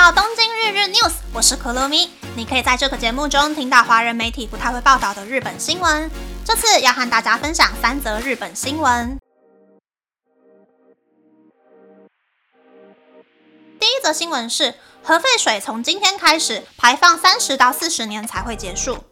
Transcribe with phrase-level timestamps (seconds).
[0.00, 2.10] 到东京日日 news，我是可乐咪。
[2.34, 6.10] 你可以在这个节目中听到华人媒体不太会报道的日本新闻。
[6.42, 9.18] 这次要和大家分享三则日本新闻。
[13.78, 19.04] 第一则新闻是，核废水从今天开始排放三十到四十年才会结束。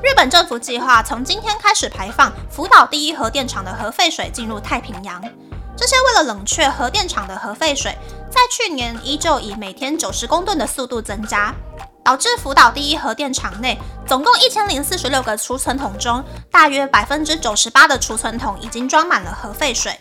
[0.00, 5.20] 日本政府计划从今天开始排放福岛第一核电厂的核废水进入太平洋。
[5.76, 7.96] 这些为了冷却核电厂的核废水，
[8.30, 11.54] 在去年依旧以每天九十公吨的速度增加，
[12.04, 19.98] 导致福岛第一核电厂内总共一千零四十六个储存桶中，大约百分之九十八的储存桶已经装满了核废水。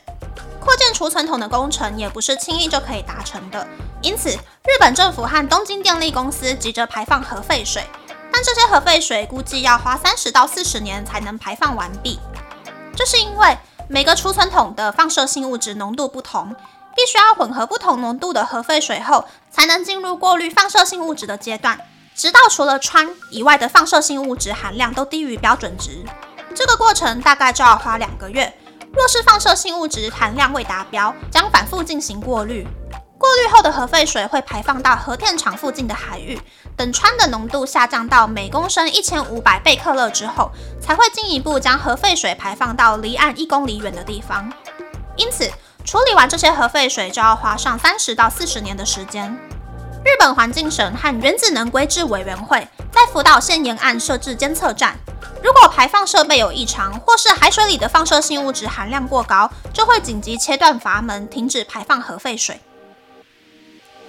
[0.60, 3.66] 扩建储存桶的工程也不是轻易就可以达成的，
[4.02, 7.86] 因此日本政府和东京电力公司急着排放核废水，
[8.34, 12.20] 但这些核废水估计要花三十到四十年才能排放完毕，
[12.94, 13.58] 这是因为。
[13.92, 16.56] 每个储存桶的放射性物质浓度不同，
[16.96, 21.80] 必须要混合不同浓度的核废水后，才能进入过滤放射性物质的阶段，
[22.14, 26.06] 直到除了氚以外的放射性物质含量都低于标准值。
[26.54, 28.54] 这个过程大概就要花两个月。
[28.94, 32.68] 若是放射性物质含量未达标，将反复进行过滤。
[33.30, 36.42] 过滤后的核废水会排放到核电厂附近的海域，
[36.76, 40.50] 等氚的浓度下降到每公升一千五百贝克勒之后，
[40.82, 44.52] 才会进一步将核废水排放到离岸一公里远的地方。
[45.16, 45.48] 因此，
[45.86, 49.32] 处理完这些核废水就要花上三十到四十年的时间。
[50.04, 54.98] 日本环境省和原子能规制委员会在福岛县沿岸设置监测站，
[55.44, 62.60] 如果排放设备有异常，或是海水里的放射性物质含量过高，就会紧急切断阀门，停止排放核废水。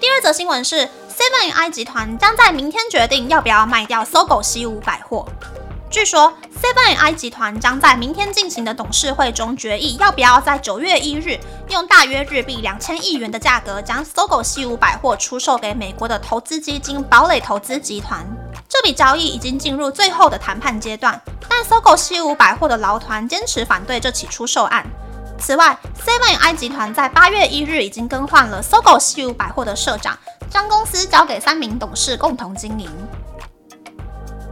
[0.01, 0.77] 第二则新闻是
[1.11, 5.27] ，Seven I 集团将在明天决定要不要卖掉搜狗西武百货。
[5.91, 18.27] 据说，Seven I 集团将在明天进行的董事会中决议，要不要在九月一日用大约日币两千亿元的价格将搜狗西武百货出售给美国的投资基金堡垒投资集团。
[18.67, 24.87] 这笔交易已经进入最后的谈判阶段，但搜狗西武百货的劳团坚持反对这起出售案。
[25.41, 30.17] 此外，Seven I 集团在八月一日已经更换了搜狗西武百货的社长，
[30.51, 32.89] 将公司交给三名董事共同经营。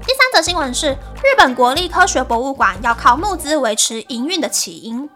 [0.01, 5.09] 第三则新闻是，日本国立科学博物馆要靠募资维持营运的起因。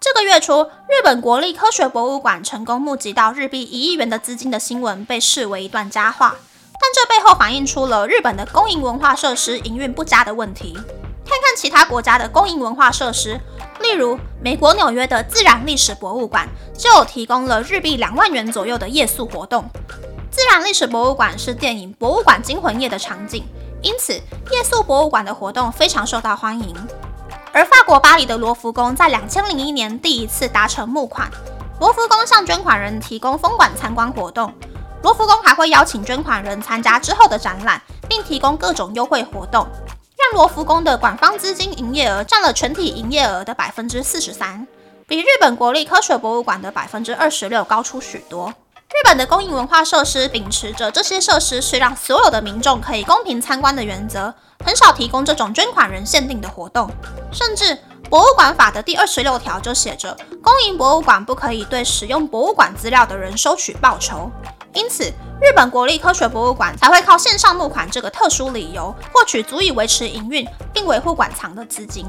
[0.00, 6.36] 这个月初，日本国立科学博物馆成功募集到日币一亿元的资金的新闻被视为一段佳话，
[6.72, 10.78] 但这背后反映出了日本的公营文化设施营运不佳的问题。
[11.32, 13.40] 看看其他国家的公营文化设施。
[13.80, 19.64] 例如，美国纽约的自然历史博物馆就提供了日币两万元左右的夜宿活动。
[20.30, 23.46] 自然历史博物馆是电影《博物馆惊魂夜》的场景，
[23.80, 24.12] 因此
[24.50, 26.76] 夜宿博物馆的活动非常受到欢迎。
[27.50, 31.30] 而法国巴黎的罗浮宫在两千零一年第一次达成募款，
[31.80, 34.52] 罗浮宫向捐款人提供封馆参观活动，
[35.02, 39.66] 罗浮宫还会邀请捐款人参加之后的展览，并提供各种优惠活动。
[40.22, 44.64] 让罗浮宫的官方资金营业额占了全体营业额的百分之四十三，
[45.08, 48.54] 比日本国立科学博物馆的百分之二十六高出许多。
[48.88, 54.32] 日本的公营文化设施秉持着这些设施是让所有的民众可以公平参观的原则，
[54.64, 56.88] 很少提供这种捐款人限定的活动。
[57.32, 57.76] 甚至
[58.08, 64.30] 博物馆法的第二十六条就写着，公营博物馆不可以对使用博物馆资料的人收取报酬。
[64.74, 65.12] 因此，
[65.42, 72.06] 日本国立科学博物馆才会靠线上募款这个特殊理由，获取足以维持营运并维护馆藏的资金。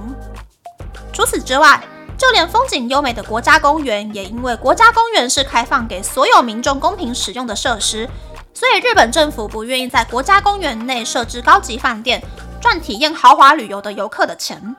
[1.11, 1.83] 除此之外，
[2.15, 8.07] 就连风景优美的国家公园，也因为国家公园是开放给所有民众公平使用的设施，
[8.53, 12.23] 所以日本政府不愿意在国家公园内设置高级饭店，
[12.61, 14.75] 赚体验豪华旅游的游客的钱。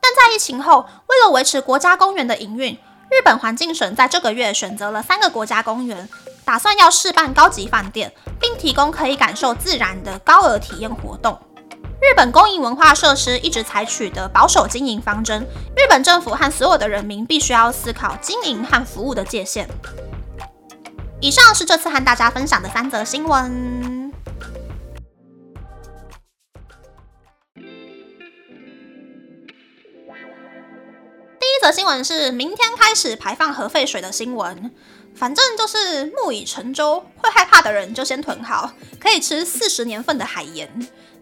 [0.00, 2.76] 但在疫情后，为了维持国家公园的营运，
[3.10, 6.08] 日本环境省在这个月选择了三个国家公园。
[6.44, 11.40] 打算要试办高级饭店，并提供可以感受自然的高额体验活动。
[12.02, 15.40] 日本公营文化设施一直采取的保守经营方针，
[15.74, 19.66] 日本政府和所有的人民必须要思考经营和服务的界限。
[21.18, 23.93] 以上是这次和大家分享的三则新闻。
[31.64, 34.70] 则新闻是明天开始排放核废水的新闻。
[35.16, 38.70] 反正就是木已成舟，会害怕的人就先囤好，
[39.00, 40.68] 可以吃四十年份的海盐，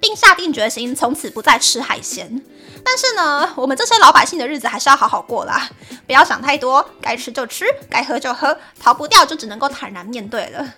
[0.00, 2.42] 并下定决心从此不再吃海鲜。
[2.84, 5.70] 但是呢，我们这些老百姓的日子还是要好好过啦，
[6.08, 10.74] 不要想太多，该吃就吃，该喝就喝，逃不掉就只能够坦然面对了。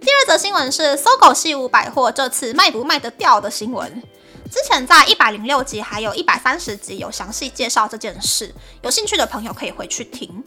[0.00, 4.00] 第二则新闻是搜狗西武百货这次卖不卖得掉的新闻。
[4.52, 10.44] 之前在一百零六集还有一百三十集有详细介绍这件事，有兴趣的朋友可以回去听。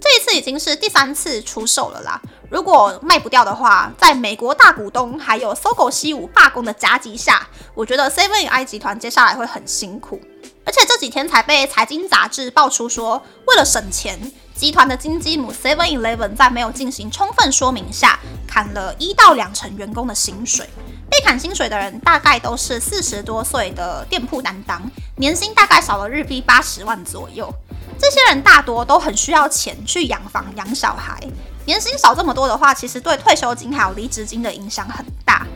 [0.00, 2.20] 这一次已经是第三次出售了啦。
[2.50, 10.20] 如果卖不掉的话，在美国大股东还有搜狗西武罢工的夹击下，我觉得 Seven I 集团接下来会很辛苦。
[10.66, 14.18] 而且这几天才被财经杂志爆出说，为了省钱，
[14.54, 18.18] 集团的金鸡母 Seven Eleven 在没有进行充分说明下，
[18.48, 20.68] 砍了一到两成员工的薪水。
[21.08, 24.82] 被砍薪水的人大概都是四十多岁的店铺担当，
[25.18, 27.48] 年薪大概少了日币八十万左右。
[27.96, 31.16] 这些人大多都很需要钱去养房养小孩。
[31.64, 35.46] 年薪少这么多的话，其实对退休金还有离职金的影响很大。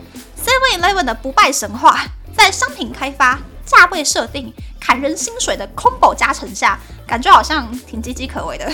[0.41, 2.05] Seven Eleven 的不败神话，
[2.35, 8.65] 在商品开发、价位设定、砍人薪水的 combo 加成下，感觉好像挺岌岌可危的。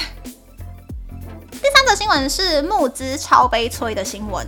[1.51, 4.47] 第三则新闻是募资超悲催的新闻。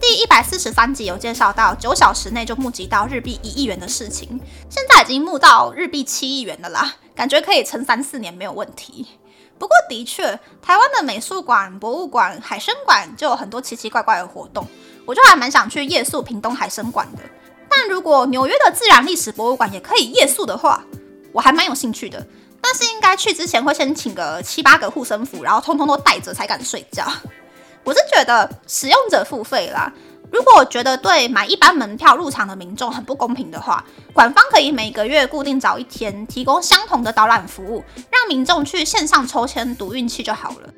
[0.00, 4.38] 第一百四十三集有介绍到，九小时内就募集到日币一亿元的事情，
[4.68, 9.06] 现在已经募到日币七亿元了啦，感觉可以撑三四年没有问题。
[9.58, 14.66] 不过，的确，台湾的美术馆、博物馆、海参馆就有很多奇奇怪怪的活动，
[15.06, 17.22] 我就还蛮想去夜宿屏东海参馆的。
[17.76, 20.84] 但如果纽约的自然历史博物馆也可以夜宿的话，
[21.32, 22.24] 我还蛮有兴趣的。
[22.60, 27.04] 但是应该去之前会先请个七八个护身符，然后通通都带着才敢睡觉。
[27.84, 29.92] 我是觉得使用者付费啦。
[30.32, 40.72] 如果觉得对买一般门票入场的民众很不公平的话，馆方可以每个月固定找一天，提供相同的导览服务，让民众去线上抽签赌运气就好了。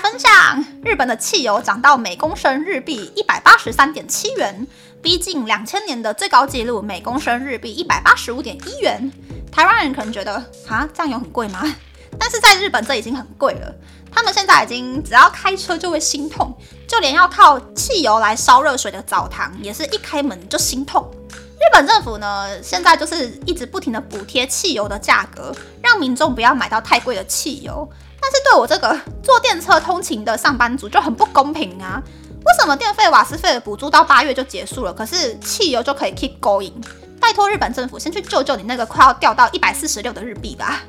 [0.00, 4.66] 分享，日本的汽油涨到每公升日币一百八十三点七元，
[5.02, 9.10] 逼近两千年的最高纪录每公升日币一百八十五点一元。
[9.50, 10.34] 台湾人可能觉得
[10.68, 11.62] 啊，酱油很贵吗？
[12.18, 13.74] 但是在日本这已经很贵了，
[14.10, 16.56] 他们现在已经只要开车就会心痛，
[16.86, 21.10] 就连要靠汽油来烧热水的澡堂也是一开门就心痛。
[21.30, 27.88] 日本政府呢，现在就是一直不停的补贴汽油的价格，让民众不要买到太贵的汽油。
[28.26, 32.02] 但是对我这个坐电车通勤的上班族就很不公平啊！
[32.44, 36.72] 为什么电费、瓦斯费的补助到八月就结束了，可是汽油就可以 keep going？
[37.20, 40.82] 拜托日本政府先去救救你那个快要掉到一百四十六的日币吧！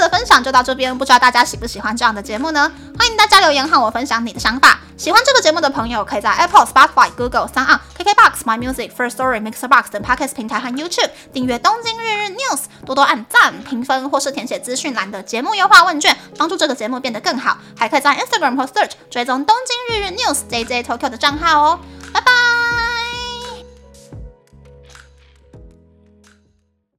[0.00, 2.72] 的分享就到这边，不知道大家喜不喜欢这样的节目呢？
[2.98, 4.80] 欢迎大家留言和我分享你的想法。
[4.96, 17.58] 喜欢这个节目的朋友，可以在 Apple、Spotify、Google、s o n KKBox、My Music、First Story、Mixerbox 等 Podcast 平台和 YouTube 订阅《东京日日 News》，多多按赞、评分或是填写资讯栏的节目优化问卷，帮助这个节目变得更好。
[17.78, 21.80] 还可以在 Instagram 或 Search 追踪《东京日日 News》JJ Tokyo 的账号哦。